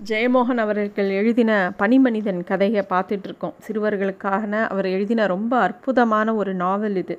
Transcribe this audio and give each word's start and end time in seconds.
ஜெயமோகன் 0.00 0.60
அவர்கள் 0.62 1.08
எழுதின 1.20 1.52
பனிமனிதன் 1.78 2.40
கதையை 2.50 2.82
பார்த்துட்ருக்கோம். 2.90 3.54
சிறுவர்களுக்கான 3.64 4.60
அவர் 4.72 4.86
எழுதின 4.86 5.24
ரொம்ப 5.32 5.52
அற்புதமான 5.66 6.34
ஒரு 6.40 6.52
நாவல் 6.60 6.98
இது. 7.00 7.16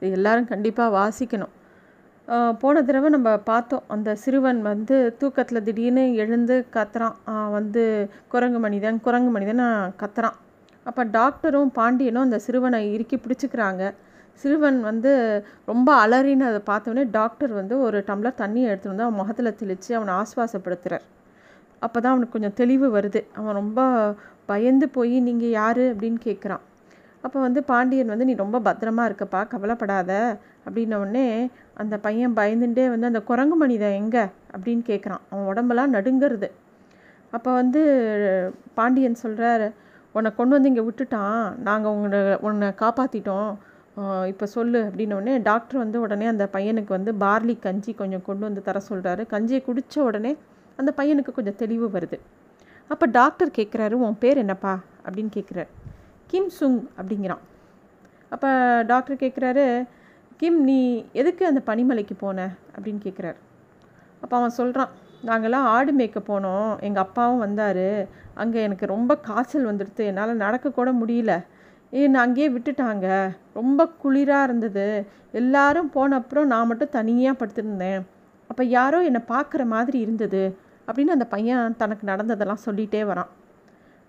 இது 0.00 0.12
எல்லாரும் 0.18 0.48
கண்டிப்பாக 0.52 0.94
வாசிக்கணும். 0.98 1.52
போன 2.62 2.82
தடவை 2.86 3.08
நம்ம 3.14 3.30
பார்த்தோம் 3.50 3.84
அந்த 3.94 4.14
சிறுவன் 4.22 4.60
வந்து 4.68 4.96
தூக்கத்தில் 5.20 5.64
திடீர்னு 5.66 6.04
எழுந்து 6.22 6.56
கத்துறான். 6.76 7.18
வந்து 7.56 7.82
குரங்கு 8.34 8.60
மனிதன் 8.66 9.00
குரங்கு 9.08 9.32
மனிதன் 9.36 9.62
கத்துறான். 10.02 10.38
அப்போ 10.86 11.04
டாக்டரும் 11.18 11.74
பாண்டியனும் 11.80 12.26
அந்த 12.28 12.40
சிறுவனை 12.46 12.80
இறுக்கி 12.94 13.18
பிடிச்சிக்கிறாங்க. 13.26 13.92
சிறுவன் 14.44 14.80
வந்து 14.88 15.12
ரொம்ப 15.72 15.88
அலறின்னு 16.04 16.48
அதை 16.52 16.62
பார்த்தோன்னே 16.72 17.04
டாக்டர் 17.18 17.54
வந்து 17.60 17.76
ஒரு 17.88 18.00
டம்ளர் 18.08 18.40
தண்ணியை 18.42 18.70
எடுத்துகிட்டு 18.70 18.94
வந்து 18.94 19.06
அவன் 19.08 19.20
முகத்தில் 19.20 19.58
தெளித்து 19.60 19.92
அவனை 20.00 20.14
ஆஸ்வாசப்படுத்துகிறார் 20.22 21.06
அப்போ 21.86 21.98
தான் 22.00 22.12
அவனுக்கு 22.14 22.36
கொஞ்சம் 22.36 22.56
தெளிவு 22.60 22.86
வருது. 22.96 23.20
அவன் 23.38 23.58
ரொம்ப 23.60 23.80
பயந்து 24.50 24.86
போய் 24.96 25.14
நீங்கள் 25.28 25.54
யார்? 25.60 25.84
அப்படின்னு 25.92 26.20
கேட்குறான் 26.28 26.64
அப்போ 27.24 27.38
வந்து 27.46 27.60
பாண்டியன் 27.70 28.12
வந்து 28.12 28.26
நீ 28.28 28.34
ரொம்ப 28.42 28.58
பத்திரமா 28.66 29.04
இருக்கப்பா 29.08 29.40
கவலைப்படாத. 29.52 30.12
அப்படின்னோடனே 30.66 31.24
அந்த 31.82 31.94
பையன் 32.04 32.36
பயந்துட்டே 32.38 32.84
வந்து 32.92 33.08
அந்த 33.10 33.20
குரங்கு 33.30 33.56
மனிதன் 33.62 33.96
எங்கே? 34.02 34.24
அப்படின்னு 34.54 34.82
கேட்குறான் 34.90 35.22
அவன் 35.30 35.48
உடம்பெல்லாம் 35.52 35.94
நடுங்கிறது. 35.96 36.48
அப்போ 37.36 37.50
வந்து 37.60 37.80
பாண்டியன் 38.78 39.22
சொல்கிறார் 39.24 39.66
உன்னை 40.16 40.30
கொண்டு 40.36 40.54
வந்து 40.56 40.70
இங்கே 40.72 40.84
விட்டுட்டான். 40.88 41.40
நாங்கள் 41.68 41.94
உங்களை 41.94 42.20
உன்னை 42.48 42.68
காப்பாற்றிட்டோம் 42.82 43.50
இப்போ 44.32 44.46
சொல்லு. 44.54 44.80
அப்படின்னோடனே 44.88 45.34
டாக்டர் 45.48 45.82
வந்து 45.82 45.98
உடனே 46.04 46.26
அந்த 46.32 46.44
பையனுக்கு 46.54 46.92
வந்து 46.98 47.12
பார்லி 47.24 47.54
கஞ்சி 47.66 47.92
கொஞ்சம் 48.00 48.24
கொண்டு 48.28 48.44
வந்து 48.48 48.62
தர 48.68 48.80
சொல்கிறாரு 48.90 49.22
கஞ்சியை 49.34 49.60
குடித்த 49.68 50.02
உடனே 50.08 50.32
அந்த 50.76 50.92
பையனுக்கு 50.96 51.32
கொஞ்சம் 51.32 51.56
தெளிவு 51.56 51.86
வருது. 51.88 52.18
அப்போ 52.88 53.06
டாக்டர் 53.06 53.56
கேட்குறாரு 53.58 53.92
உன் 53.92 54.18
பேர் 54.18 54.36
என்னப்பா? 54.36 54.78
அப்படின்னு 55.04 55.30
கேட்குறாரு 55.36 55.68
கிம் 56.26 56.48
சுங் 56.48 56.88
அப்படிங்கிறான். 56.98 57.42
அப்போ 58.28 58.82
டாக்டர் 58.86 59.16
கேட்குறாரு 59.16 59.86
கிம் 60.36 60.60
நீ 60.64 61.06
எதுக்கு 61.12 61.46
அந்த 61.46 61.60
பனிமலைக்கு 61.66 62.14
போன? 62.18 62.48
அப்படின்னு 62.76 63.00
கேட்குறாரு 63.06 63.36
அப்போ 64.20 64.36
அவன் 64.36 64.50
சொல்கிறான் 64.50 64.88
நாங்கள்லாம் 65.26 65.68
ஆடு 65.74 65.92
மேய்க்க 65.92 66.20
போனோம். 66.28 66.80
எங்கள் 66.80 67.02
அப்பாவும் 67.02 67.38
வந்தார். 67.38 67.86
அங்கே 68.34 68.62
எனக்கு 68.62 68.86
ரொம்ப 68.86 69.12
காய்ச்சல் 69.18 69.66
வந்துடுது 69.66 70.04
என்னால் 70.10 70.36
நடக்கக்கூட 70.36 70.90
முடியல. 71.02 71.44
என்னை 71.90 72.20
அங்கேயே 72.20 72.48
விட்டுட்டாங்க. 72.48 73.36
ரொம்ப 73.54 73.88
குளிராக 74.04 74.42
இருந்தது. 74.42 75.06
எல்லாரும் 75.32 75.90
போன 75.90 76.16
அப்புறம் 76.16 76.46
நான் 76.46 76.66
மட்டும் 76.66 76.88
தனியாக 76.88 77.46
படுத்திருந்தேன். 77.46 78.02
அப்போ 78.48 78.64
யாரோ 78.64 79.02
என்னை 79.02 79.20
பார்க்குற 79.28 79.66
மாதிரி 79.66 79.98
இருந்தது. 79.98 80.42
அப்படின்னு 80.86 81.14
அந்த 81.16 81.24
பையன் 81.24 81.76
தனக்கு 81.76 82.04
நடந்ததெல்லாம் 82.06 82.64
சொல்லிகிட்டே 82.66 83.02
வரான். 83.10 83.30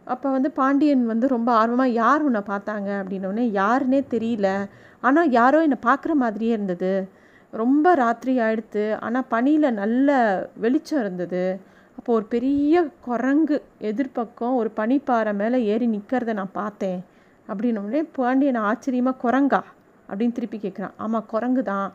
அப்போ 0.08 0.30
வந்து 0.32 0.52
பாண்டியன் 0.52 1.06
வந்து 1.06 1.28
ரொம்ப 1.28 1.52
ஆர்வமாக 1.52 1.90
யார் 1.90 2.22
உன்னை 2.22 2.42
பார்த்தாங்க? 2.48 2.90
அப்படின்னோடனே 3.02 3.46
யாருன்னே 3.62 4.02
தெரியல. 4.12 4.70
ஆனால் 5.02 5.30
யாரோ 5.30 5.62
என்னை 5.62 5.78
பார்க்குற 5.86 6.14
மாதிரியே 6.14 6.52
இருந்தது. 6.52 7.10
ரொம்ப 7.54 7.96
ராத்திரி 7.96 8.40
ஆயிடுத்து. 8.40 8.98
ஆனால் 9.00 9.28
பனியில் 9.30 9.74
நல்ல 9.74 10.16
வெளிச்சம் 10.56 11.00
இருந்தது. 11.00 11.60
அப்போ 11.98 12.14
ஒரு 12.14 12.26
பெரிய 12.26 12.84
குரங்கு 13.02 13.64
எதிர்பக்கம் 13.82 14.56
ஒரு 14.56 14.72
பனிப்பாறை 14.76 15.34
மேலே 15.34 15.64
ஏறி 15.64 15.88
நிற்கிறத 15.88 16.34
நான் 16.34 16.58
பார்த்தேன். 16.62 17.00
அப்படின்னோடனே 17.48 18.02
பாண்டியன் 18.12 18.66
ஆச்சரியமாக 18.70 19.22
குரங்கா? 19.24 19.62
அப்படின்னு 20.10 20.32
திருப்பி 20.32 20.58
கேட்குறான் 20.58 20.94
ஆமாம் 20.98 21.26
குரங்கு 21.28 21.64
தான் 21.64 21.94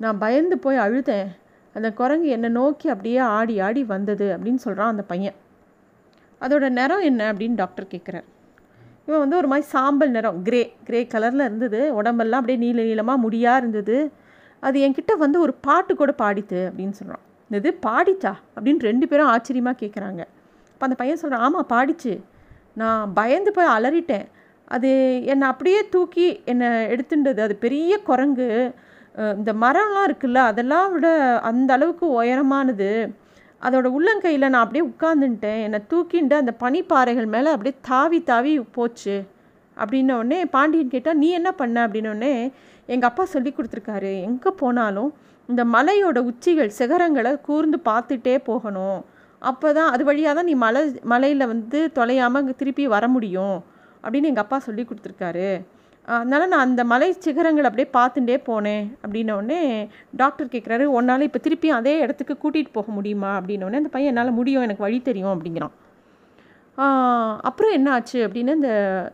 நான் 0.00 0.18
பயந்து 0.18 0.58
போய் 0.58 0.76
அழுதேன். 0.76 1.30
அந்த 1.74 1.88
குரங்கு 2.00 2.28
என்னை 2.36 2.48
நோக்கி 2.58 2.86
அப்படியே 2.94 3.18
ஆடி 3.36 3.54
ஆடி 3.66 3.82
வந்தது 3.94 4.26
அப்படின்னு 4.34 4.60
சொல்கிறான் 4.66 4.92
அந்த 4.94 5.04
பையன். 5.12 5.36
அதோட 6.40 6.68
நிறம் 6.78 7.04
என்ன 7.10 7.22
அப்படின்னு 7.32 7.56
டாக்டர் 7.62 7.92
கேட்குறார் 7.94 8.28
இவன் 9.06 9.22
வந்து 9.24 9.36
ஒரு 9.40 9.48
மாதிரி 9.52 9.66
சாம்பல் 9.74 10.12
நிறம் 10.16 10.42
கிரே 10.48 10.62
கிரே 10.88 11.00
கலரில் 11.14 11.46
இருந்தது. 11.48 11.80
உடம்பெல்லாம் 12.00 12.40
அப்படியே 12.42 12.58
நீல 12.64 12.82
நீளமாக 12.88 13.22
முடியாக 13.24 13.60
இருந்தது. 13.62 13.96
அது 14.66 14.78
என்கிட்ட 14.86 15.12
வந்து 15.24 15.38
ஒரு 15.44 15.54
பாட்டு 15.66 15.92
கூட 16.00 16.12
பாடித்து 16.22 16.60
அப்படின்னு 16.70 16.96
சொல்கிறான் 16.98 17.24
இது 17.50 17.70
பாடிச்சா 17.86 18.32
அப்படின்னு 18.56 18.88
ரெண்டு 18.90 19.06
பேரும் 19.08 19.30
ஆச்சரியமாக 19.32 19.80
கேட்குறாங்க 19.82 20.22
அப்போ 20.72 20.84
அந்த 20.88 20.96
பையன் 21.00 21.20
சொல்கிறான் 21.22 21.44
ஆமாம் 21.46 21.70
பாடிச்சு. 21.74 22.12
நான் 22.80 23.12
பயந்து 23.18 23.50
போய் 23.56 23.74
அலறிட்டேன். 23.76 24.26
அது 24.74 24.90
என்னை 25.32 25.46
அப்படியே 25.52 25.80
தூக்கி 25.94 26.26
என்னை 26.50 26.68
எடுத்துட்டது 26.92 27.40
அது 27.46 27.54
பெரிய 27.64 27.92
குரங்கு. 28.08 28.48
இந்த 29.38 29.52
மரம்லாம் 29.62 30.06
இருக்குல்ல 30.08 30.40
அதெல்லாம் 30.50 30.88
விட 30.92 31.08
அந்த 31.50 31.70
அளவுக்கு 31.76 32.06
உயரமானது. 32.18 32.90
அதோட 33.66 33.86
உள்ளங்கையில் 33.96 34.50
நான் 34.52 34.64
அப்படியே 34.64 34.84
உட்காந்துட்டேன் 34.90 35.60
என்னை 35.66 35.80
தூக்கிண்டு 35.90 36.36
அந்த 36.42 36.52
பனிப்பாறைகள் 36.62 37.28
மேலே 37.34 37.50
அப்படியே 37.54 37.74
தாவி 37.90 38.18
தாவி 38.30 38.52
போச்சு. 38.76 39.16
அப்படின்னோடனே 39.76 40.38
பாண்டியன் 40.54 40.94
கேட்டால் 40.94 41.20
நீ 41.22 41.28
என்ன 41.40 41.50
பண்ண? 41.60 41.76
அப்படின்னோடனே 41.86 42.32
எங்கள் 42.94 43.10
அப்பா 43.10 43.24
சொல்லி 43.34 43.50
கொடுத்துருக்காரு. 43.56 44.12
எங்கே 44.28 44.50
போனாலும் 44.62 45.10
இந்த 45.48 45.62
மலையோட 45.74 46.18
உச்சிகள் 46.30 46.76
சிகரங்களை 46.78 47.32
கூர்ந்து 47.46 47.78
பார்த்துட்டே 47.90 48.34
போகணும். 48.48 48.98
அப்போ 49.42 49.68
தான் 49.78 49.92
அது 49.94 50.02
வழியாக 50.08 50.34
தான் 50.38 50.48
நீ 50.50 50.54
மலை 50.64 50.82
மலையில் 51.12 51.50
வந்து 51.52 51.78
தொலையாமல் 51.98 52.58
திருப்பி 52.60 52.84
வர 52.96 53.04
முடியும். 53.14 53.56
அப்படின்னு 54.04 54.30
எங்கள் 54.32 54.44
அப்பா 54.44 54.58
சொல்லி 54.66 54.82
கொடுத்துருக்காரு. 54.84 55.48
அதனால் 56.04 56.48
நான் 56.48 56.66
அந்த 56.66 56.82
மலை 56.92 57.08
சிகரங்கள் 57.24 57.68
அப்படியே 57.68 57.88
பார்த்துட்டே 57.98 58.36
போனேன் 58.48 58.84
அப்படின்னோடனே 59.02 59.60
டாக்டர் 60.20 60.52
கேட்குறாரு 60.54 60.84
உன்னால் 60.98 61.26
இப்போ 61.28 61.40
திருப்பியும் 61.44 61.78
அதே 61.80 61.94
இடத்துக்கு 62.04 62.34
கூட்டிகிட்டு 62.42 62.72
போக 62.72 62.90
முடியுமா? 62.92 63.30
அப்படின்னோடனே 63.40 63.80
அந்த 63.82 63.92
பையன் 63.96 64.10
என்னால் 64.12 64.38
முடியும் 64.40 64.64
எனக்கு 64.66 64.86
வழி 64.86 64.98
தெரியும் 65.08 65.32
அப்படிங்கிறான். 65.34 65.74
அப்புறம் 67.48 67.72
என்ன 67.72 67.88
ஆச்சு 67.96 68.18
அப்படின்னு 68.26 68.56
இந்த 68.58 68.70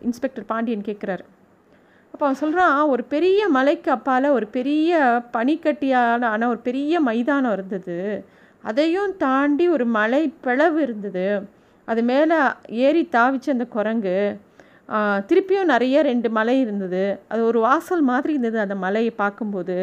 இன்ஸ்பெக்டர் 0.08 0.48
பாண்டியன் 0.52 0.88
கேட்குறாரு 0.88 1.24
அப்போ 2.14 2.24
அவன் 2.26 2.40
சொல்கிறான் 2.42 2.76
ஒரு 2.92 3.02
பெரிய 3.14 3.40
மலைக்கு 3.56 3.90
அப்பால் 3.96 4.28
ஒரு 4.36 4.46
பெரிய 4.56 5.00
பனிக்கட்டியால் 5.36 6.24
ஆன 6.32 6.48
ஒரு 6.48 6.60
பெரிய 6.68 7.00
மைதானம் 7.08 7.52
இருந்தது. 7.52 7.98
அதையும் 8.64 9.12
தாண்டி 9.16 9.64
ஒரு 9.68 9.84
மலை 9.98 10.22
பிளவு 10.44 10.78
இருந்தது. 10.82 11.26
அது 11.88 12.02
மேலே 12.02 12.38
ஏறி 12.86 13.02
தாவிச்சு 13.16 13.54
அந்த 13.56 13.66
குரங்கு. 13.76 14.16
திருப்பியும் 15.30 15.70
நிறைய 15.72 16.02
ரெண்டு 16.02 16.28
மலை 16.36 16.54
இருந்தது. 16.64 17.02
அது 17.32 17.40
ஒரு 17.50 17.58
வாசல் 17.66 18.04
மாதிரி 18.10 18.32
இருந்தது 18.34 18.58
அந்த 18.64 18.76
மலையை 18.84 19.12
பார்க்கும்போது. 19.22 19.76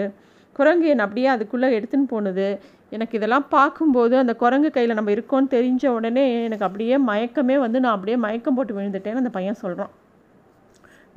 குரங்கு 0.55 0.87
என்னை 0.91 1.03
அப்படியே 1.05 1.27
அதுக்குள்ளே 1.33 1.67
எடுத்துன்னு 1.77 2.07
போனது. 2.13 2.47
எனக்கு 2.95 3.17
இதெல்லாம் 3.19 3.45
பார்க்கும்போது 3.49 4.15
அந்த 4.21 4.33
குரங்கு 4.41 4.69
கையில் 4.75 4.97
நம்ம 4.97 5.11
இருக்கோன்னு 5.15 5.53
தெரிஞ்ச 5.55 5.85
உடனே 5.97 6.25
எனக்கு 6.47 6.65
அப்படியே 6.67 6.95
மயக்கமே 7.09 7.55
வந்து 7.65 7.77
நான் 7.83 7.95
அப்படியே 7.97 8.17
மயக்கம் 8.25 8.57
போட்டு 8.57 8.75
விழுந்துட்டேன்னு 8.77 9.23
அந்த 9.23 9.31
பையன் 9.37 9.61
சொல்கிறான் 9.63 9.93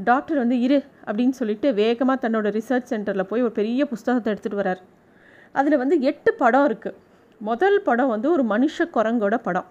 டாக்டர் 0.08 0.38
வந்து 0.42 0.56
இரு 0.66 0.78
அப்படின்னு 1.06 1.34
சொல்லிட்டு 1.40 1.68
வேகமாக 1.80 2.18
தன்னோட 2.24 2.48
ரிசர்ச் 2.56 2.90
சென்டரில் 2.92 3.28
போய் 3.30 3.44
ஒரு 3.46 3.54
பெரிய 3.60 3.84
புஸ்தகத்தை 3.92 4.28
எடுத்துகிட்டு 4.32 4.60
வரார். 4.62 4.82
அதில் 5.58 5.80
வந்து 5.82 5.96
எட்டு 6.10 6.30
படம் 6.42 6.66
இருக்குது 6.68 6.98
முதல் 7.40 7.78
படம் 7.88 8.12
வந்து 8.14 8.28
ஒரு 8.34 8.44
மனுஷ 8.52 8.86
குரங்கோட 8.96 9.36
படம். 9.48 9.68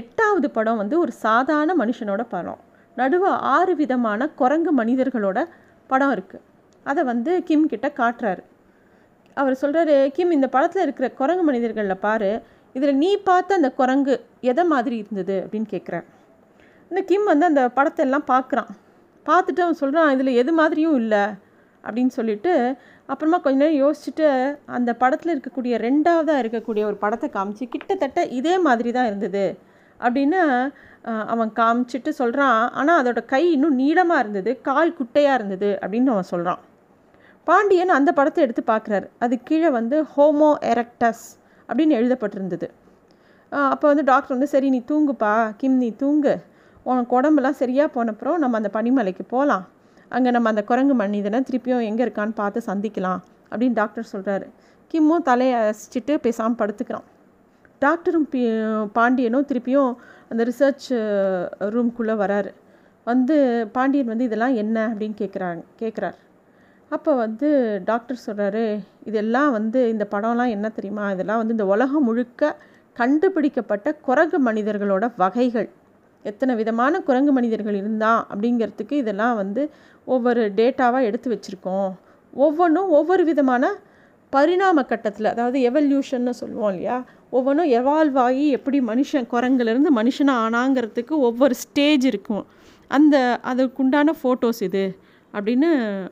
எட்டாவது 0.00 0.48
படம் 0.50 0.80
வந்து 0.82 0.96
ஒரு 1.04 1.12
சாதாரண 1.24 1.72
மனுஷனோட 1.82 2.22
படம். 2.34 2.60
நடுவே 2.96 3.30
ஆறு 3.56 3.72
விதமான 3.82 4.28
குரங்கு 4.40 4.72
மனிதர்களோட 4.80 5.38
படம் 5.90 6.12
இருக்குது 6.16 6.44
அதை 6.86 7.02
வந்து 7.10 7.32
கிம் 7.48 7.70
கிட்ட 7.72 7.88
காட்டுறாரு. 8.00 8.42
அவர் 9.36 9.54
சொல்கிறாரு 9.62 9.94
கிம் 10.16 10.34
இந்த 10.36 10.48
படத்தில் 10.54 10.84
இருக்கிற 10.86 11.06
குரங்கு 11.20 11.44
மனிதர்களில் 11.48 12.02
பாரு 12.06 12.30
இதில் 12.76 13.00
நீ 13.02 13.10
பார்த்த 13.28 13.58
அந்த 13.60 13.70
குரங்கு 13.80 14.14
எதை 14.50 14.64
மாதிரி 14.72 14.96
இருந்தது? 15.02 15.36
அப்படின்னு 15.44 15.68
கேட்குறார் 15.74 16.06
இந்த 16.90 17.00
கிம் 17.10 17.30
வந்து 17.32 17.46
அந்த 17.50 17.62
படத்தை 17.78 18.02
எல்லாம் 18.06 18.26
பார்க்குறான் 18.32 18.70
பார்த்துட்டு 19.26 19.62
அவன் 19.64 19.80
சொல்கிறான் 19.82 20.12
இதில் 20.14 20.38
எது 20.42 20.52
மாதிரியும் 20.52 20.96
இல்லை. 21.02 21.24
அப்படின்னு 21.84 22.12
சொல்லிட்டு 22.18 22.52
அப்புறமா 23.12 23.38
கொஞ்ச 23.44 23.58
நேரம் 23.62 23.80
யோசிச்சுட்டு 23.84 24.26
அந்த 24.76 24.90
படத்தில் 25.02 25.32
இருக்கக்கூடிய 25.34 25.74
ரெண்டாவதாக 25.86 26.42
இருக்கக்கூடிய 26.42 26.82
ஒரு 26.90 26.96
படத்தை 27.04 27.28
காமிச்சு 27.36 27.64
கிட்டத்தட்ட 27.74 28.20
இதே 28.38 28.54
மாதிரி 28.66 28.92
தான் 28.96 29.08
இருந்தது. 29.10 29.44
அப்படின்னு 30.04 30.40
அவன் 31.32 31.50
காமிச்சிட்டு 31.58 32.10
சொல்கிறான் 32.20 32.60
ஆனால் 32.80 33.00
அதோட 33.00 33.20
கை 33.32 33.42
இன்னும் 33.56 33.80
நீளமாக 33.82 34.22
இருந்தது 34.22 34.52
கால் 34.68 34.96
குட்டையாக 35.00 35.38
இருந்தது 35.38 35.70
அப்படின்னு 35.82 36.12
அவன் 36.14 36.30
சொல்கிறான் 36.30 36.62
பாண்டியன் 37.46 37.96
அந்த 37.96 38.10
படத்தை 38.18 38.40
எடுத்து 38.44 38.62
பார்க்குறாரு. 38.70 39.06
அது 39.24 39.34
கீழே 39.48 39.70
வந்து 39.78 39.96
ஹோமோ 40.12 40.50
எரக்டஸ் 40.72 41.24
அப்படின்னு 41.68 41.96
எழுதப்பட்டிருந்தது. 41.98 42.66
அப்போ 43.72 43.86
வந்து 43.90 44.04
டாக்டர் 44.10 44.34
வந்து 44.36 44.48
சரி 44.54 44.68
நீ 44.74 44.80
தூங்குப்பா. 44.90 45.34
கிம் 45.60 45.78
நீ 45.82 45.90
தூங்கு. 46.02 46.34
உனக்கு 46.90 47.14
உடம்புலாம் 47.18 47.60
சரியாக 47.62 47.88
போனப்புறம் 47.96 48.38
நம்ம 48.42 48.56
அந்த 48.60 48.70
பனிமலைக்கு 48.76 49.24
போகலாம் 49.34 49.64
அங்கே 50.14 50.30
நம்ம 50.36 50.48
அந்த 50.52 50.62
குரங்கு 50.70 50.94
மனிதனை 51.02 51.38
திருப்பியும் 51.48 51.86
எங்கே 51.90 52.02
இருக்கான்னு 52.06 52.34
பார்த்து 52.40 52.68
சந்திக்கலாம். 52.70 53.20
அப்படின்னு 53.52 53.78
டாக்டர் 53.80 54.12
சொல்கிறாரு 54.12 54.46
கிம்மும் 54.94 55.26
தலையை 55.28 55.58
அசிச்சுட்டு 55.70 56.14
பேசாமல் 56.26 56.58
படுத்துக்கிறான். 56.60 57.06
டாக்டரும் 57.86 58.28
பாண்டியனும் 58.98 59.48
திருப்பியும் 59.50 59.92
அந்த 60.30 60.42
ரிசர்ச் 60.50 60.88
ரூம்குள்ளே 61.74 62.14
வராரு. 62.22 62.50
வந்து 63.06 63.36
பாண்டியன் 63.72 64.12
வந்து 64.12 64.28
இதெல்லாம் 64.28 64.54
என்ன 64.62 64.76
அப்படின்னு 64.90 65.16
கேட்குறாங்க 65.22 65.62
கேட்குறாரு 65.82 66.18
அப்போ 66.90 67.12
வந்து 67.14 67.48
டாக்டர் 67.84 68.18
சொல்கிறாரு 68.26 68.64
இதெல்லாம் 69.10 69.50
வந்து 69.56 69.80
இந்த 69.92 70.04
படம்லாம் 70.10 70.52
என்ன 70.56 70.66
தெரியுமா? 70.68 71.04
இதெல்லாம் 71.14 71.40
வந்து 71.40 71.54
இந்த 71.56 71.66
உலகம் 71.74 72.06
முழுக்க 72.08 72.42
கண்டுபிடிக்கப்பட்ட 72.96 73.88
குரங்கு 74.08 74.38
மனிதர்களோட 74.48 75.04
வகைகள். 75.22 75.68
எத்தனை 76.24 76.52
விதமான 76.60 77.00
குரங்கு 77.08 77.32
மனிதர்கள் 77.32 77.76
இருந்தால் 77.80 78.20
அப்படிங்கிறதுக்கு 78.32 78.94
இதெல்லாம் 79.02 79.34
வந்து 79.40 79.62
ஒவ்வொரு 80.06 80.42
டேட்டாவாக 80.58 81.08
எடுத்து 81.08 81.28
வச்சுருக்கோம். 81.32 81.90
ஒவ்வொன்றும் 82.34 82.92
ஒவ்வொரு 82.98 83.24
விதமான 83.30 83.64
பரிணாம 84.32 84.84
கட்டத்தில் 84.92 85.32
அதாவது 85.32 85.58
எவல்யூஷன்னு 85.70 86.32
சொல்லுவோம் 86.42 86.70
இல்லையா? 86.72 86.96
ஒவ்வொன்றும் 87.36 87.70
எவால்வ் 87.78 88.18
ஆகி 88.24 88.44
எப்படி 88.56 88.78
மனுஷன் 88.90 89.26
குரங்குலேருந்து 89.32 89.90
மனுஷனாக 90.00 90.42
ஆனாங்கிறதுக்கு 90.46 91.14
ஒவ்வொரு 91.28 91.54
ஸ்டேஜ் 91.62 92.04
இருக்கும். 92.10 92.44
அந்த 92.90 93.16
அதுக்குண்டான 93.50 94.14
ஃபோட்டோஸ் 94.20 94.62
இது 94.68 94.84
அப்படின்னு 95.34 95.68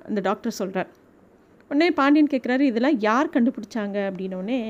அந்த 0.08 0.20
டாக்டர் 0.28 0.58
சொல்கிறார் 0.60 0.90
உடனே 1.70 1.88
பாண்டியன் 1.98 2.30
கேட்குறாரு 2.32 2.64
இதெல்லாம் 2.70 2.98
யார் 3.08 3.34
கண்டுபிடிச்சாங்க? 3.34 3.98
அப்படின்னோடனே 4.08 4.60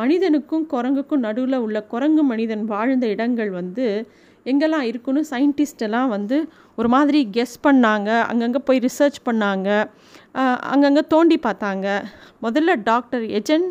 மனிதனுக்கும் 0.00 0.66
குரங்குக்கும் 0.72 1.24
நடுவில் 1.26 1.62
உள்ள 1.64 1.78
குரங்கு 1.92 2.22
மனிதன் 2.32 2.62
வாழ்ந்த 2.72 3.06
இடங்கள் 3.14 3.50
வந்து 3.60 3.86
எங்கெல்லாம் 4.50 4.86
இருக்குன்னு 4.90 5.22
சயின்டிஸ்டெல்லாம் 5.30 6.08
வந்து 6.14 6.36
ஒரு 6.80 6.88
மாதிரி 6.94 7.18
கெஸ் 7.36 7.56
பண்ணாங்க. 7.66 8.08
அங்கங்கே 8.30 8.60
போய் 8.68 8.80
ரிசர்ச் 8.86 9.18
பண்ணாங்க. 9.28 9.68
அங்கங்கே 10.72 11.02
தோண்டி 11.14 11.36
பார்த்தாங்க. 11.46 11.86
முதல்ல 12.46 12.74
டாக்டர் 12.90 13.26
எஜன் 13.40 13.66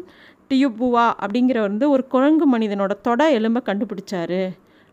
டியூபுவா 0.51 1.06
அப்படிங்கிற 1.24 1.59
வந்து 1.68 1.86
ஒரு 1.95 2.03
குரங்கு 2.13 2.45
மனிதனோட 2.53 2.94
தொட 3.07 3.21
எலும்பை 3.38 3.62
கண்டுபிடிச்சாரு. 3.69 4.42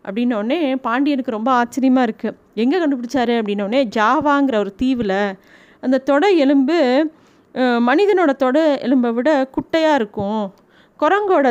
அப்படின்னோடனே 0.05 0.59
பாண்டியனுக்கு 0.87 1.37
ரொம்ப 1.37 1.51
ஆச்சரியமாக 1.61 2.07
இருக்குது 2.09 2.37
எங்கே 2.63 2.79
கண்டுபிடிச்சாரு? 2.83 3.35
அப்படின்னோடனே 3.41 3.81
ஜாவாங்கிற 3.97 4.57
ஒரு 4.65 4.73
தீவில் 4.83 5.19
அந்த 5.87 5.97
தொட 6.11 6.25
எலும்பு 6.45 6.79
மனிதனோட 7.89 8.31
தொட 8.43 8.59
எலும்பை 8.87 9.11
விட 9.17 9.31
குட்டையாக 9.55 9.99
இருக்கும். 10.01 10.43
குரங்கோட 11.01 11.47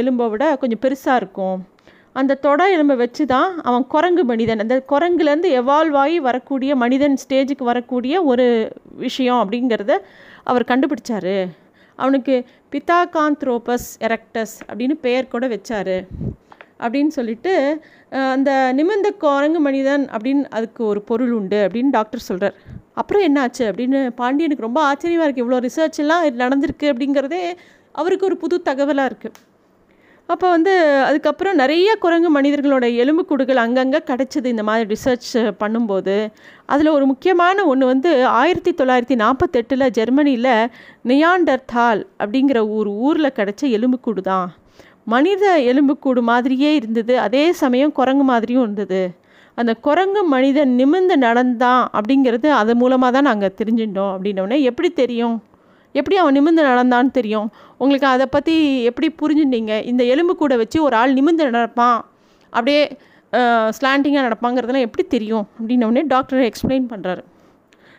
எலும்பை 0.00 0.26
விட 0.32 0.44
கொஞ்சம் 0.60 0.82
பெருசாக 0.84 1.20
இருக்கும். 1.20 1.58
அந்த 2.20 2.36
தொட 2.44 2.60
எலும்பை 2.74 2.96
வச்சு 3.02 3.24
தான் 3.32 3.50
அவன் 3.68 3.84
குரங்கு 3.94 4.22
மனிதன். 4.30 4.62
அந்த 4.64 4.76
குரங்குலேருந்து 4.92 5.48
எவால்வ் 5.60 5.96
ஆகி 6.02 6.18
வரக்கூடிய 6.28 6.70
மனிதன் 6.82 7.16
ஸ்டேஜுக்கு 7.22 7.64
வரக்கூடிய 7.70 8.22
ஒரு 8.32 8.46
விஷயம் 9.06 9.40
அப்படிங்கிறத 9.42 9.94
அவர் 10.50 10.70
கண்டுபிடிச்சாரு. 10.70 11.36
அவனுக்கு 11.96 12.44
பித்தாகாந்த்ரோபஸ் 12.72 13.88
எரக்டஸ் 14.00 14.56
அப்படின்னு 14.68 14.96
பெயர் 15.00 15.28
கூட 15.28 15.46
வச்சார். 15.48 15.96
அப்படின்னு 16.80 17.06
சொல்லிட்டு 17.06 17.52
அந்த 18.32 18.72
நிமிர்ந்த 18.72 19.10
குரங்கு 19.10 19.60
மனிதன் 19.60 20.04
அப்படின்னு 20.06 20.44
அதுக்கு 20.50 20.84
ஒரு 20.84 21.02
பொருள் 21.02 21.32
உண்டு 21.32 21.58
அப்படின்னு 21.66 21.90
டாக்டர் 21.90 22.20
சொல்கிறார் 22.20 22.56
அப்புறம் 22.94 23.22
என்னாச்சு 23.22 23.64
அப்படின்னு 23.70 24.10
பாண்டியனுக்கு 24.14 24.66
ரொம்ப 24.66 24.80
ஆச்சரியமாக 24.82 25.26
இருக்குது 25.26 25.44
இவ்வளோ 25.44 25.60
ரிசர்ச் 25.66 25.98
எல்லாம் 25.98 26.24
நடந்திருக்கு 26.38 26.86
அப்படிங்கிறதே 26.92 27.42
அவருக்கு 27.92 28.26
ஒரு 28.26 28.36
புது 28.36 28.62
தகவலாக 28.62 29.10
இருக்குது 29.10 29.38
அப்போ 30.28 30.46
வந்து 30.54 30.72
அதுக்கப்புறம் 31.08 31.58
நிறைய 31.60 31.88
குரங்கு 32.04 32.30
மனிதர்களோட 32.36 32.86
எலும்புக்கூடுகள் 33.02 33.60
அங்கங்கே 33.64 34.00
கிடச்சிது 34.08 34.48
இந்த 34.54 34.62
மாதிரி 34.68 34.84
ரிசர்ச் 34.94 35.28
பண்ணும்போது. 35.60 36.16
அதில் 36.72 36.90
ஒரு 36.94 37.04
முக்கியமான 37.10 37.66
ஒன்று 37.72 37.90
வந்து 37.92 38.10
ஆயிரத்தி 38.40 38.72
தொள்ளாயிரத்தி 38.80 39.16
நாற்பத்தெட்டில் 39.22 39.92
ஜெர்மனியில் 39.98 40.50
நியாண்டர்தால் 41.10 42.02
அப்படிங்கிற 42.22 42.60
ஊர் 42.76 42.90
ஊரில் 43.06 43.36
கிடச்ச 43.38 43.62
எலும்புக்கூடு 43.76 44.22
தான். 44.32 44.48
மனித 45.14 45.44
எலும்புக்கூடு 45.70 46.22
மாதிரியே 46.32 46.70
இருந்தது. 46.80 47.14
அதே 47.26 47.44
சமயம் 47.62 47.96
குரங்கு 48.00 48.26
மாதிரியும் 48.32 48.64
இருந்தது. 48.66 49.02
அந்த 49.60 49.72
குரங்கு 49.86 50.22
மனிதன் 50.32 50.72
நிமிர்ந்து 50.80 51.16
நடந்தான் 51.26 51.82
அப்படிங்கிறது 51.98 52.48
அது 52.60 52.72
மூலமாக 52.80 53.12
தான் 53.16 53.28
நாங்கள் 53.30 53.58
தெரிஞ்சுட்டோம் 53.60 54.12
அப்படின்னோடனே 54.14 54.58
எப்படி 54.70 54.88
தெரியும்? 55.02 55.36
எப்படி 56.00 56.16
அவன் 56.22 56.36
நிமிர்ந்து 56.38 56.62
நடந்தான்னு 56.70 57.12
தெரியும். 57.18 57.48
உங்களுக்கு 57.82 58.08
அதை 58.14 58.26
பற்றி 58.34 58.56
எப்படி 58.90 59.08
புரிஞ்சுட்டீங்க? 59.22 59.72
இந்த 59.90 60.02
எலும்பு 60.14 60.34
கூட 60.42 60.56
வச்சு 60.62 60.78
ஒரு 60.86 60.96
ஆள் 61.00 61.16
நிமிர்ந்து 61.18 61.46
நடப்பான். 61.58 61.98
அப்படியே 62.52 62.82
ஸ்லாண்டிங்காக 63.76 64.26
நடப்பாங்கிறதெல்லாம் 64.28 64.86
எப்படி 64.88 65.04
தெரியும்? 65.14 65.46
அப்படின்னோடனே 65.58 66.02
டாக்டர் 66.12 66.46
எக்ஸ்பிளைன் 66.50 66.86
பண்ணுறாரு 66.92 67.24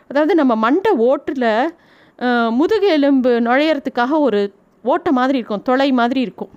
அதாவது 0.09 0.33
நம்ம 0.41 0.53
மண்டை 0.65 0.91
ஓட்டில் 1.09 1.49
முதுகு 2.59 2.87
எலும்பு 2.97 3.31
நுழையிறதுக்காக 3.47 4.19
ஒரு 4.27 4.39
ஓட்டை 4.91 5.11
மாதிரி 5.17 5.37
இருக்கும் 5.39 5.65
தொலை 5.67 5.89
மாதிரி 5.99 6.19
இருக்கும். 6.25 6.51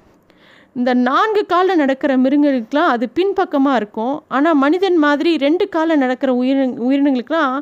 இந்த 0.78 0.90
நான்கு 1.08 1.42
காலில் 1.52 1.81
நடக்கிற 1.82 2.12
மிருகங்களுக்கெலாம் 2.25 2.90
அது 2.94 3.04
பின்பக்கமாக 3.16 3.78
இருக்கும். 3.81 4.14
ஆனால் 4.37 4.58
மனிதன் 4.64 4.98
மாதிரி 5.04 5.31
ரெண்டு 5.44 5.64
காலில் 5.75 6.02
நடக்கிற 6.04 6.31
உயிரின 6.40 6.66
உயிரினங்களுக்கெலாம் 6.87 7.56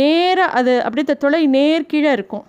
நேராக 0.00 0.56
அது 0.60 0.74
அப்படியே 0.86 1.16
தொலை 1.24 1.42
நேர் 1.56 1.88
கீழே 1.92 2.12
இருக்கும். 2.18 2.44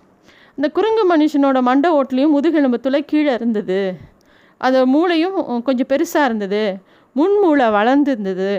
இந்த 0.57 0.69
குரங்கு 0.69 1.03
மனுஷனோட 1.11 1.61
மண்டை 1.61 1.91
ஓட்டிலையும் 1.91 2.33
முதுகெலும்பு 2.35 2.79
துளை 2.79 3.05
கீழே 3.05 3.33
இருந்தது. 3.33 3.97
அது 4.57 4.87
மூளையும் 4.87 5.63
கொஞ்சம் 5.63 5.87
பெருசாக 5.87 6.25
இருந்தது. 6.25 6.77
முன் 7.13 7.39
மூளை 7.41 7.65
வளர்ந்துருந்தது. 7.65 8.51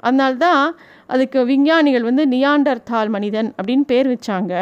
அதனால்தான் 0.00 0.76
அதுக்கு 1.06 1.44
விஞ்ஞானிகள் 1.46 2.02
வந்து 2.02 2.24
நியாண்டர்தால் 2.26 3.08
மனிதன் 3.08 3.54
அப்படின்னு 3.56 3.84
பேர் 3.86 4.08
வச்சாங்க. 4.12 4.52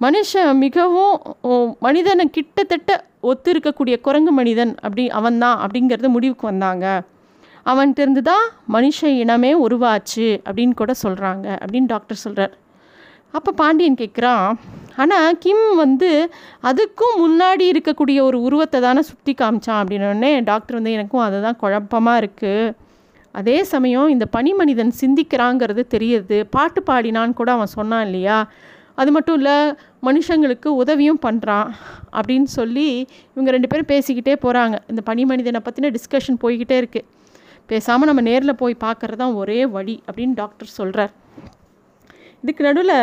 மனுஷன் 0.00 0.52
மிகவும் 0.54 1.76
மனிதனை 1.80 2.30
கிட்டத்தட்ட 2.30 3.04
ஒத்து 3.20 3.52
இருக்கக்கூடிய 3.52 4.00
குரங்கு 4.00 4.32
மனிதன் 4.32 4.74
அப்படி 4.74 5.08
அவன்தான் 5.08 5.58
அப்படிங்கிறது 5.64 6.08
முடிவுக்கு 6.08 6.46
வந்தாங்க. 6.46 6.86
அவன்கிட்ட 7.66 8.20
தான் 8.20 8.46
மனுஷ 8.72 9.08
இனமே 9.22 9.52
உருவாச்சு 9.66 10.26
அப்படின்னு 10.48 10.74
கூட 10.74 10.92
சொல்கிறாங்க 11.02 11.46
அப்படின்னு 11.64 11.86
டாக்டர் 11.86 12.24
சொல்கிறார் 12.24 12.54
அப்போ 13.30 13.52
பாண்டியன் 13.52 14.00
கேட்குறான் 14.00 14.46
ஆனால் 14.98 15.38
கிம் 15.38 15.74
வந்து 15.76 16.10
அதுக்கும் 16.62 17.16
முன்னாடி 17.22 17.64
இருக்கக்கூடிய 17.72 18.18
ஒரு 18.22 18.38
உருவத்தை 18.42 18.80
தானே 18.80 19.02
சுற்றி 19.02 19.34
காமிச்சான் 19.34 19.80
அப்படின்னோடனே 19.82 20.44
டாக்டர் 20.44 20.74
வந்து 20.74 20.92
எனக்கும் 20.92 21.20
அதுதான் 21.20 21.60
குழப்பமாக 21.62 22.20
இருக்குது 22.20 22.74
அதே 23.34 23.64
சமயம் 23.64 24.08
இந்த 24.08 24.26
பனி 24.26 24.52
மனிதன் 24.52 24.92
சிந்திக்கிறாங்கிறது 25.00 25.82
தெரியுது. 25.94 26.44
பாட்டு 26.50 26.82
பாடினான்னு 26.82 27.32
கூட 27.32 27.52
அவன் 27.52 27.74
சொன்னான் 27.76 28.06
இல்லையா? 28.06 28.38
அது 28.94 29.10
மட்டும் 29.12 29.34
இல்லை 29.34 29.56
மனுஷங்களுக்கு 30.04 30.66
உதவியும் 30.66 31.20
பண்ணுறான் 31.26 31.68
அப்படின்னு 32.12 32.48
சொல்லி 32.58 32.88
இவங்க 33.34 33.50
ரெண்டு 33.50 33.68
பேரும் 33.68 33.90
பேசிக்கிட்டே 33.90 34.34
போகிறாங்க 34.44 34.76
இந்த 34.86 35.00
பனி 35.00 35.24
மனிதனை 35.24 35.60
பற்றின 35.64 35.90
டிஸ்கஷன் 35.90 36.40
போய்கிட்டே 36.42 36.76
இருக்குது 36.82 37.06
பேசாமல் 37.66 38.06
நம்ம 38.06 38.20
நேரில் 38.20 38.54
போய் 38.54 38.82
பார்க்குறது 38.84 39.16
தான் 39.16 39.34
ஒரே 39.34 39.64
வழி 39.66 40.02
அப்படின்னு 40.06 40.34
டாக்டர் 40.34 40.68
சொல்கிறார் 40.68 41.12
இதுக்கு 42.42 42.62
நடுவில் 42.62 42.96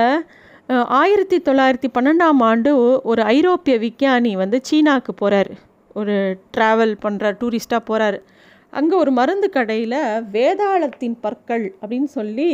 ஆயிரத்தி 0.69 1.37
தொள்ளாயிரத்தி 1.37 1.89
பன்னெண்டாம் 1.93 2.39
ஆண்டு 2.39 3.01
ஒரு 3.03 3.21
ஐரோப்பிய 3.21 3.77
விஞ்ஞானி 3.77 4.35
வந்து 4.35 4.59
சீனாவுக்கு 4.61 5.13
போகிறார் 5.13 5.51
ஒரு 5.93 6.37
ட்ராவல் 6.57 6.93
பண்ணுற 7.03 7.31
டூரிஸ்ட்டாக 7.41 7.81
போகிறாரு 7.89 8.19
அங்கே 8.69 8.95
ஒரு 8.95 9.11
மருந்து 9.11 9.49
கடையில் 9.49 9.97
வேதாளத்தின் 10.31 11.17
பற்கள் 11.21 11.75
அப்படின்னு 11.81 12.03
சொல்லி 12.03 12.49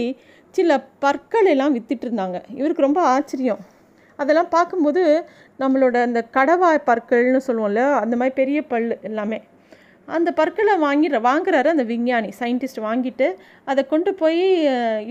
சில 0.51 0.79
பற்கள் 0.99 1.45
எல்லாம் 1.45 1.75
விற்றுட்டு 1.75 2.05
இருந்தாங்க. 2.07 2.37
இவருக்கு 2.55 2.81
ரொம்ப 2.81 3.01
ஆச்சரியம். 3.01 3.59
அதெல்லாம் 4.15 4.49
பார்க்கும்போது 4.49 5.25
நம்மளோட 5.59 6.01
அந்த 6.01 6.27
கடவாய் 6.33 6.85
பற்கள்னு 6.85 7.41
சொல்லுவோம்ல 7.47 7.93
அந்த 7.93 8.15
மாதிரி 8.15 8.35
பெரிய 8.35 8.61
பல் 8.61 8.99
எல்லாமே. 9.01 9.41
அந்த 10.07 10.31
பற்களை 10.31 10.77
வாங்கி 10.77 11.09
வாங்குறாரு 11.09 11.65
அந்த 11.65 11.83
விஞ்ஞானி 11.83 12.31
சயின்டிஸ்ட் 12.39 12.85
வாங்கிட்டு 12.89 13.35
அதை 13.65 13.87
கொண்டு 13.87 14.13
போய் 14.13 14.43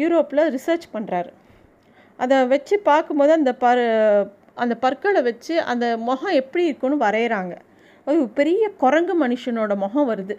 யூரோப்பில் 0.02 0.50
ரிசர்ச் 0.57 0.88
பண்ணுறாரு 0.92 1.30
அதை 2.23 2.37
வச்சு 2.53 2.77
பார்க்கும்போது 2.91 3.33
அந்த 3.39 3.53
பர் 3.65 3.83
அந்த 4.62 4.75
பற்களை 4.85 5.21
வச்சு 5.29 5.55
அந்த 5.73 5.87
முகம் 6.09 6.39
எப்படி 6.43 6.65
இருக்குன்னு 6.69 7.05
வரைகிறாங்க 7.07 7.55
ஒரு 8.07 8.23
பெரிய 8.39 8.65
குரங்கு 8.83 9.15
மனுஷனோட 9.23 9.73
முகம் 9.85 10.09
வருது. 10.11 10.35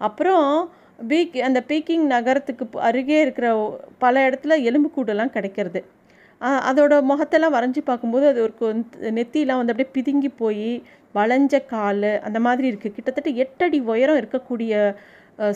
அப்புறம் 0.00 0.46
பீக் 1.10 1.36
அந்த 1.48 1.60
பீக்கிங் 1.70 2.06
நகரத்துக்கு 2.14 2.64
அருகே 2.88 3.18
இருக்கிற 3.24 3.48
பல 4.04 4.22
இடத்துல 4.28 4.56
எலும்புக்கூடெல்லாம் 4.70 5.34
கிடைக்கிறது. 5.36 5.80
அதோட 6.68 6.94
முகத்தெல்லாம் 7.10 7.54
வரைஞ்சி 7.56 7.82
பார்க்கும்போது 7.88 8.26
அது 8.30 8.40
ஒரு 8.46 8.68
நெத்திலாம் 9.18 9.60
வந்து 9.60 9.72
அப்படியே 9.74 9.90
பிதுங்கி 9.96 10.30
போய் 10.42 10.70
வளைஞ்ச 11.18 11.54
கால் 11.72 12.10
அந்த 12.26 12.38
மாதிரி 12.46 12.66
இருக்குது 12.70 12.96
கிட்டத்தட்ட 12.96 13.30
எட்டடி 13.44 13.78
உயரம் 13.92 14.20
இருக்கக்கூடிய 14.20 14.72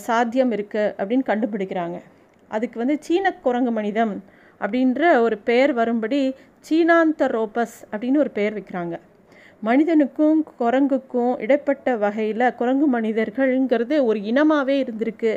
சாத்தியம் 0.07 0.53
இருக்குது 0.57 0.93
அப்படின்னு 0.99 1.25
கண்டுபிடிக்கிறாங்க. 1.31 1.99
அதுக்கு 2.51 2.77
வந்து 2.83 2.97
சீன 3.07 3.33
குரங்கு 3.47 3.73
மனிதம் 3.79 4.15
அப்படின்ற 4.65 5.21
ஒரு 5.21 5.39
பெயர் 5.49 5.73
வரும்படி 5.73 6.21
சீனாந்தரோபஸ் 6.69 7.77
அப்படின்னு 7.93 8.23
ஒரு 8.25 8.31
பெயர் 8.31 8.57
வைக்கிறாங்க. 8.59 8.95
மனிதனுக்கும் 9.61 10.39
குரங்குக்கும் 10.61 11.33
இடைப்பட்ட 11.39 11.97
வகையில் 11.97 12.47
குரங்கு 12.61 12.87
மனிதர்கள்ங்கிறது 12.97 13.97
ஒரு 14.05 14.19
இனமாகவே 14.31 14.77
இருந்திருக்கு 14.85 15.33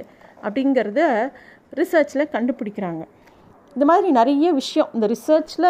அப்படிங்கிறத 0.46 1.02
ரிசர்ச்சில் 1.80 2.32
கண்டுபிடிக்கிறாங்க. 2.36 3.04
இந்த 3.76 3.86
மாதிரி 3.86 4.10
நிறைய 4.12 4.52
விஷயம் 4.52 4.90
இந்த 4.94 5.08
ரிசர்ச்சில் 5.14 5.70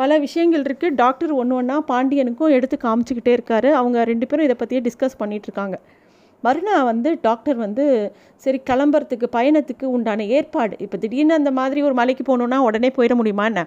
பல 0.00 0.18
விஷயங்கள் 0.24 0.62
இருக்குது 0.62 0.98
டாக்டர் 1.02 1.32
ஒன்று 1.40 1.54
ஒன்றா 1.54 1.76
பாண்டியனுக்கும் 1.88 2.54
எடுத்து 2.56 2.76
காமிச்சிக்கிட்டே 2.82 3.32
இருக்காரு. 3.38 3.70
அவங்க 3.80 4.04
ரெண்டு 4.10 4.26
பேரும் 4.26 4.46
இதை 4.48 4.56
பற்றியே 4.58 4.82
டிஸ்கஸ் 4.88 5.20
பண்ணிகிட்ருக்காங்க 5.22 5.78
மறுநாள் 6.42 6.84
வந்து 6.84 7.18
டாக்டர் 7.22 7.56
வந்து 7.56 7.84
சரி 8.44 8.60
கிளம்புறதுக்கு 8.70 9.26
பயணத்துக்கு 9.36 9.86
உண்டான 9.96 10.24
ஏற்பாடு. 10.36 10.74
இப்போ 10.84 10.96
திடீர்னு 10.96 11.34
அந்த 11.34 11.50
மாதிரி 11.58 11.82
ஒரு 11.82 11.94
மலைக்கு 11.94 12.24
போகணுன்னா 12.28 12.58
உடனே 12.68 12.90
போயிட 12.96 13.14
முடியுமா 13.14 13.44
என்ன? 13.50 13.62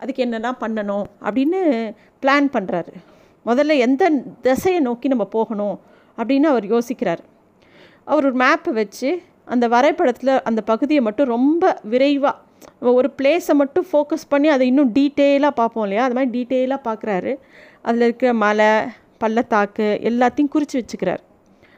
அதுக்கு 0.00 0.24
என்னெல்லாம் 0.24 0.58
பண்ணணும் 0.60 1.04
அப்படின்னு 1.26 1.60
பிளான் 2.22 2.48
பண்ணுறாரு 2.56 2.92
முதல்ல 3.46 3.76
எந்த 3.78 4.04
திசையை 4.42 4.80
நோக்கி 4.80 5.08
நம்ம 5.08 5.24
போகணும் 5.36 5.76
அப்படின்னு 6.18 6.48
அவர் 6.52 6.64
யோசிக்கிறார். 6.64 7.22
அவர் 8.04 8.26
ஒரு 8.28 8.36
மேப்பை 8.44 8.72
வச்சு 8.72 9.10
அந்த 9.44 9.68
வரைபடத்தில் 9.68 10.42
அந்த 10.42 10.60
பகுதியை 10.70 11.02
மட்டும் 11.02 11.28
ரொம்ப 11.28 11.80
விரைவாக 11.92 12.34
ஒரு 12.98 13.08
பிளேஸை 13.18 13.54
மட்டும் 13.54 13.86
ஃபோக்கஸ் 13.92 14.26
பண்ணி 14.28 14.48
அதை 14.48 14.64
இன்னும் 14.66 14.92
டீட்டெயிலாக 14.94 15.50
பார்ப்போம் 15.50 15.82
இல்லையா? 15.82 16.04
அது 16.04 16.14
மாதிரி 16.14 16.30
டீட்டெயிலாக 16.36 16.86
பார்க்குறாரு. 16.88 17.32
அதில் 17.82 18.06
இருக்கிற 18.08 18.30
மலை 18.34 18.70
பள்ளத்தாக்கு 19.18 19.86
எல்லாத்தையும் 20.02 20.52
குறித்து 20.54 20.76
வச்சுக்கிறார். 20.80 21.22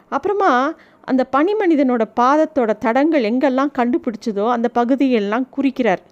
அப்புறமா 0.09 0.75
அந்த 1.01 1.23
பனிமனிதனோட 1.37 2.05
பாதத்தோட 2.21 2.71
தடங்கள் 2.79 3.23
எங்கெல்லாம் 3.23 3.73
கண்டுபிடிச்சதோ 3.79 4.47
அந்த 4.51 4.69
பகுதியெல்லாம் 4.69 5.47
குறிக்கிறார். 5.51 6.03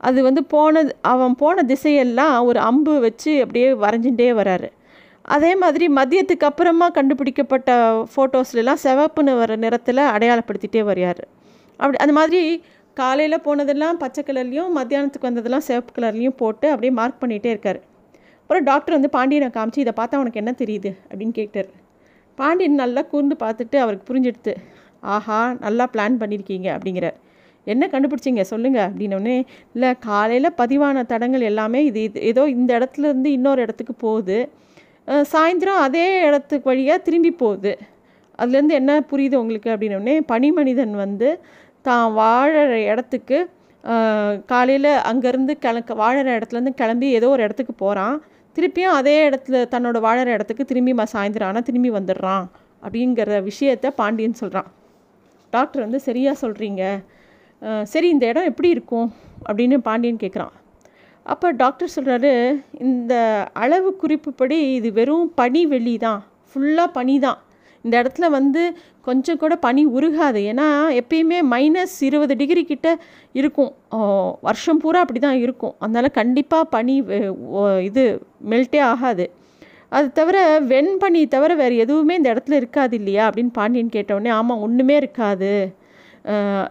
அது 0.00 0.22
வந்து 0.22 0.44
போனது 0.44 0.96
அவன் 1.02 1.34
போன 1.34 1.62
திசையெல்லாம் 1.62 2.44
ஒரு 2.44 2.58
அம்பு 2.60 3.00
வச்சு 3.00 3.40
அப்படியே 3.40 3.68
வரைஞ்சுட்டே 3.72 4.28
வராரு. 4.40 4.68
அதே 5.22 5.56
மாதிரி 5.56 5.86
மதியத்துக்கு 5.88 6.46
அப்புறமா 6.50 6.88
கண்டுபிடிக்கப்பட்ட 6.88 7.70
ஃபோட்டோஸ்லாம் 8.16 8.82
சிவப்புன்னு 8.84 9.36
வர 9.38 9.56
நிறத்தில் 9.56 10.02
அடையாளப்படுத்திகிட்டே 10.14 10.82
வரையார் 10.90 11.22
அப்படி 11.76 11.98
அந்த 11.98 12.12
மாதிரி 12.12 12.64
காலையில் 12.94 13.40
போனதெல்லாம் 13.40 13.98
பச்சை 13.98 14.24
கலர்லேயும் 14.26 14.76
மத்தியானத்துக்கு 14.76 15.28
வந்ததெல்லாம் 15.28 15.66
சிவப்பு 15.68 15.92
கலர்லேயும் 15.96 16.36
போட்டு 16.36 16.66
அப்படியே 16.68 16.92
மார்க் 16.92 17.22
பண்ணிகிட்டே 17.22 17.46
இருக்கார். 17.46 17.80
அப்புறம் 18.42 18.64
டாக்டர் 18.64 18.94
வந்து 18.94 19.10
பாண்டியனை 19.10 19.48
காமிச்சு 19.48 19.78
இதை 19.78 19.92
பார்த்தா 19.96 20.16
உனக்கு 20.16 20.42
என்ன 20.44 20.54
தெரியுது? 20.58 20.92
அப்படின்னு 21.10 21.30
கேட்டார். 21.30 21.84
பாண்டியன் 22.40 22.82
நல்லா 22.84 23.02
கூர்ந்து 23.12 23.36
பார்த்துட்டு 23.44 23.76
அவருக்கு 23.84 24.08
புரிஞ்சிடுது 24.10 24.54
ஆஹா 25.14 25.40
நல்லா 25.64 25.84
பிளான் 25.94 26.20
பண்ணியிருக்கீங்க 26.22 26.68
அப்படிங்கிறார். 26.76 27.16
என்ன 27.66 27.84
கண்டுபிடிச்சிங்க? 27.92 28.42
சொல்லுங்கள் 28.52 28.86
அப்படின்னோடனே 28.88 29.36
இல்லை 29.74 29.90
காலையில் 30.08 30.56
பதிவான 30.60 31.02
தடங்கள் 31.12 31.44
எல்லாமே 31.50 31.80
இது 31.88 32.00
இது 32.08 32.18
ஏதோ 32.30 32.42
இந்த 32.56 32.70
இடத்துலேருந்து 32.78 33.30
இன்னொரு 33.38 33.60
இடத்துக்கு 33.66 33.94
போகுது. 34.06 34.38
சாயந்தரம் 35.32 35.82
அதே 35.86 36.06
இடத்துக்கு 36.28 36.70
வழியாக 36.72 37.04
திரும்பி 37.08 37.32
போகுது. 37.42 37.72
அதுலேருந்து 38.38 38.78
என்ன 38.80 38.92
புரியுது 39.10 39.36
உங்களுக்கு? 39.42 39.68
அப்படின்னோடனே 39.74 40.14
பனிமனிதன் 40.32 40.94
வந்து 41.04 41.28
தான் 41.88 42.06
வாழற 42.20 42.72
இடத்துக்கு 42.92 43.38
காலையில் 44.52 44.90
அங்கேருந்து 45.10 45.54
கிளக்க 45.64 45.94
வாழற 46.02 46.28
இடத்துலேருந்து 46.38 46.78
கிளம்பி 46.80 47.08
ஏதோ 47.18 47.28
ஒரு 47.34 47.44
இடத்துக்கு 47.46 47.74
போகிறான் 47.84 48.16
திருப்பியும் 48.56 48.92
அதே 48.92 49.28
இடத்துல 49.28 49.68
தன்னோட 49.70 50.00
வாழற 50.00 50.26
இடத்துக்கு 50.26 50.64
திரும்பி 50.64 50.92
சாயந்தரம் 50.92 51.44
ஆனால் 51.44 51.62
திரும்பி 51.62 51.90
வந்துடுறான் 51.90 52.46
அப்படிங்கிற 52.82 53.44
விஷயத்த 53.44 53.90
பாண்டியன் 53.90 54.32
சொல்கிறான் 54.32 54.66
டாக்டர் 55.50 55.82
வந்து 55.82 56.00
சரியாக 56.00 56.46
சொல்கிறீங்க 56.46 57.04
சரி 57.82 58.08
இந்த 58.08 58.26
இடம் 58.26 58.44
எப்படி 58.44 58.68
இருக்கும்? 58.68 59.12
அப்படின்னு 59.48 59.78
பாண்டியன் 59.78 60.16
கேட்குறான் 60.16 60.52
அப்போ 61.22 61.50
டாக்டர் 61.50 61.88
சொல்கிறாரு 61.96 62.60
இந்த 62.72 63.14
அளவு 63.52 63.98
குறிப்புப்படி 64.02 64.50
இது 64.50 64.92
வெறும் 64.92 65.34
பனி 65.34 65.66
வெளி 65.66 65.98
தான் 65.98 66.24
ஃபுல்லாக 66.54 66.86
பனி 66.86 67.18
தான் 67.18 67.38
இந்த 67.86 67.96
இடத்துல 68.02 68.26
வந்து 68.38 68.62
கொஞ்சம் 69.08 69.40
கூட 69.42 69.54
பனி 69.64 69.82
உருகாது. 69.96 70.40
ஏன்னா 70.52 70.66
எப்பயுமே 71.00 71.38
மைனஸ் 71.54 71.96
இருபது 72.08 72.34
டிகிரி 72.40 72.62
கிட்ட 72.70 72.88
இருக்கும். 73.40 73.72
வருஷம் 74.48 74.80
பூரா 74.84 75.00
அப்படி 75.04 75.20
தான் 75.26 75.40
இருக்கும். 75.44 75.74
அதனால் 75.84 76.16
கண்டிப்பாக 76.20 76.70
பனி 76.76 76.96
இது 77.88 78.04
மெல்ட்டே 78.52 78.80
ஆகாது. 78.92 79.26
அது 79.96 80.08
தவிர 80.18 80.36
வெண்பனி 80.70 81.20
தவிர 81.34 81.52
வேறு 81.60 81.74
எதுவுமே 81.84 82.14
இந்த 82.20 82.28
இடத்துல 82.34 82.56
இருக்காது 82.60 82.94
இல்லையா? 83.00 83.24
அப்படின்னு 83.28 83.52
பாண்டியன் 83.58 83.94
கேட்டவுடனே 83.96 84.30
ஆமாம் 84.38 84.64
ஒன்றுமே 84.66 84.94
இருக்காது. 85.02 85.52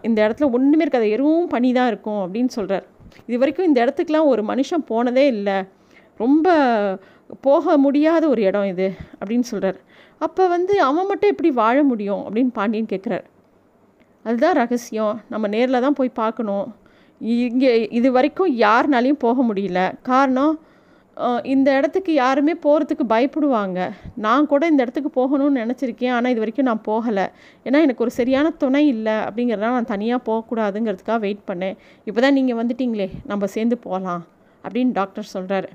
இந்த 0.08 0.18
இடத்துல 0.26 0.48
ஒன்றுமே 0.56 0.82
இருக்காது. 0.84 1.08
எதுவும் 1.16 1.50
பனி 1.54 1.68
தான் 1.78 1.90
இருக்கும் 1.92 2.20
அப்படின்னு 2.24 2.52
சொல்கிறார் 2.58 2.86
இது 3.28 3.38
வரைக்கும் 3.42 3.68
இந்த 3.68 3.78
இடத்துக்குலாம் 3.84 4.30
ஒரு 4.32 4.42
மனுஷன் 4.50 4.88
போனதே 4.90 5.24
இல்லை. 5.34 5.56
ரொம்ப 6.20 6.48
போக 7.46 7.76
முடியாத 7.84 8.24
ஒரு 8.32 8.42
இடம் 8.48 8.68
இது 8.72 8.86
அப்படின்னு 9.20 9.46
சொல்கிறார் 9.52 9.78
அப்போ 10.24 10.42
வந்து 10.56 10.74
அவன் 10.88 11.08
மட்டும் 11.10 11.32
எப்படி 11.32 11.50
வாழ 11.62 11.76
முடியும் 11.90 12.22
அப்படின்னு 12.26 12.52
பாண்டியன் 12.58 12.92
கேட்குறார் 12.92 13.26
அதுதான் 14.24 14.58
ரகசியம். 14.62 15.16
நம்ம 15.32 15.48
நேரில் 15.54 15.84
தான் 15.84 15.96
போய் 15.98 16.18
பார்க்கணும். 16.22 16.66
இங்கே 17.20 17.72
இது 17.98 18.08
வரைக்கும் 18.16 18.50
யாருனாலையும் 18.64 19.24
போக 19.26 19.42
முடியல. 19.48 19.80
காரணம் 20.10 20.54
இந்த 21.52 21.68
இடத்துக்கு 21.78 22.12
யாருமே 22.22 22.54
போகிறதுக்கு 22.64 23.04
பயப்படுவாங்க. 23.12 23.78
நான் 24.24 24.48
கூட 24.50 24.62
இந்த 24.72 24.80
இடத்துக்கு 24.84 25.10
போகணும்னு 25.18 25.62
நினச்சிருக்கேன். 25.62 26.14
ஆனால் 26.16 26.32
இது 26.34 26.42
வரைக்கும் 26.42 26.68
நான் 26.70 26.82
போகலை. 26.88 27.26
ஏன்னா 27.66 27.78
எனக்கு 27.86 28.04
ஒரு 28.06 28.12
சரியான 28.18 28.50
துணை 28.62 28.82
இல்லை 28.94 29.16
அப்படிங்கிறதுனால 29.26 29.76
நான் 29.78 29.92
தனியாக 29.94 30.20
போகக்கூடாதுங்கிறதுக்காக 30.28 31.20
வெயிட் 31.26 31.42
பண்ணேன். 31.50 31.76
இப்போ 32.08 32.20
தான் 32.26 32.36
நீங்கள் 32.38 32.58
வந்துட்டிங்களே 32.60 33.08
நம்ம 33.32 33.46
சேர்ந்து 33.56 33.78
போகலாம் 33.86 34.24
அப்படின்னு 34.64 34.92
டாக்டர் 35.00 35.32
சொல்கிறாரு 35.34 35.70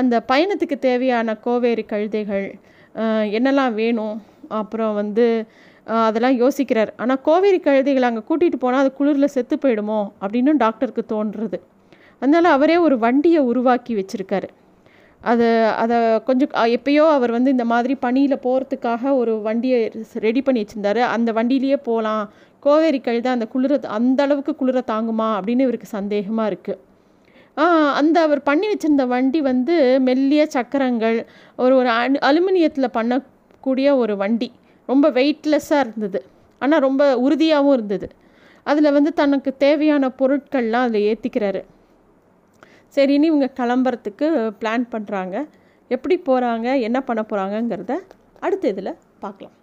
அந்த 0.00 0.14
பயணத்துக்கு 0.30 0.76
தேவையான 0.88 1.34
கோவேரி 1.46 1.84
கழுதைகள் 1.92 2.48
என்னெல்லாம் 3.38 3.74
வேணும்? 3.80 4.16
அப்புறம் 4.60 4.94
வந்து 5.00 5.26
அதெல்லாம் 6.08 6.38
யோசிக்கிறார். 6.42 6.90
ஆனால் 7.02 7.20
கோவேரி 7.26 7.58
கழுதைகளை 7.66 8.06
அங்கே 8.10 8.22
கூட்டிகிட்டு 8.28 8.58
போனால் 8.64 8.82
அது 8.84 8.90
குளிரில் 8.98 9.34
செத்து 9.34 9.56
போயிடுமோ? 9.62 10.00
அப்படின்னு 10.22 10.52
டாக்டருக்கு 10.64 11.02
தோன்றுறது. 11.12 11.58
அதனால் 12.22 12.48
அவரே 12.56 12.76
ஒரு 12.86 12.96
வண்டியை 13.04 13.42
உருவாக்கி 13.50 13.92
வச்சுருக்காரு. 14.00 14.48
அதை 15.30 15.48
அதை 15.82 15.96
கொஞ்சம் 16.28 16.52
எப்பயோ 16.76 17.04
அவர் 17.16 17.32
வந்து 17.36 17.50
இந்த 17.56 17.64
மாதிரி 17.72 17.94
பணியில் 18.04 18.42
போகிறதுக்காக 18.44 19.12
ஒரு 19.20 19.32
வண்டியை 19.46 19.78
ரெடி 20.26 20.42
பண்ணி 20.46 20.62
வச்சுருந்தாரு. 20.62 21.02
அந்த 21.14 21.30
வண்டியிலேயே 21.38 21.78
போகலாம் 21.88 22.22
கோவேரி 22.66 23.00
கழுத 23.08 23.26
அந்த 23.36 23.46
குளிர 23.54 23.80
அந்த 23.98 24.20
அளவுக்கு 24.26 24.54
குளிர 24.60 24.78
தாங்குமா? 24.92 25.28
அப்படின்னு 25.38 25.66
இவருக்கு 25.68 25.88
சந்தேகமாக 25.96 26.50
இருக்குது 26.52 26.80
அந்த 27.98 28.16
அவர் 28.26 28.40
பண்ணி 28.42 28.66
வச்சுருந்த 28.70 29.04
வண்டி 29.12 29.40
வந்து 29.40 29.74
மெல்லிய 30.08 30.42
சக்கரங்கள் 30.56 31.18
ஒரு 31.62 31.74
ஒரு 31.80 31.90
அலுமினியத்தில் 32.28 32.94
பண்ணக்கூடிய 32.98 33.88
ஒரு 34.02 34.14
வண்டி. 34.22 34.48
ரொம்ப 34.88 35.06
வெயிட்லெஸ்ஸாக 35.18 35.84
இருந்தது. 35.84 36.20
ஆனால் 36.62 36.84
ரொம்ப 36.86 37.02
உறுதியாகவும் 37.26 37.74
இருந்தது. 37.76 38.08
அதில் 38.66 38.94
வந்து 38.96 39.12
தனக்கு 39.20 39.50
தேவையான 39.56 40.10
பொருட்கள்லாம் 40.20 40.86
அதில் 40.86 41.06
ஏற்றிக்கிறாரு 41.10 41.62
சரின்னு 42.96 43.30
இவங்க 43.32 43.48
கிளம்புறதுக்கு 43.60 44.26
பிளான் 44.60 44.86
பண்ணுறாங்க 44.94 45.36
எப்படி 45.94 46.16
போகிறாங்க 46.28 46.68
என்ன 46.88 46.98
பண்ண 47.08 47.20
போகிறாங்கங்கிறத 47.30 47.94
அடுத்த 48.46 48.68
இதில் 48.68 48.98
பார்க்கலாம். 49.24 49.56